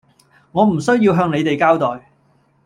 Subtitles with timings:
[0.53, 2.07] 我唔需要向你哋交代